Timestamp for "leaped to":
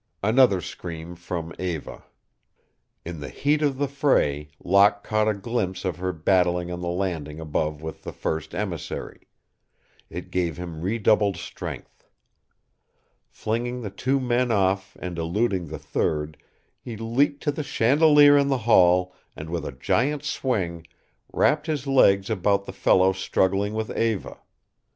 16.97-17.51